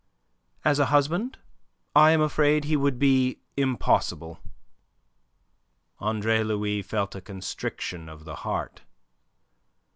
"As 0.65 0.79
a 0.79 0.87
husband 0.87 1.37
I 1.95 2.09
am 2.09 2.21
afraid 2.21 2.63
he 2.63 2.75
would 2.75 2.97
be 2.97 3.37
impossible." 3.55 4.39
Andre 5.99 6.41
Louis 6.43 6.81
felt 6.81 7.13
a 7.13 7.21
constriction 7.21 8.09
of 8.09 8.25
the 8.25 8.37
heart. 8.37 8.81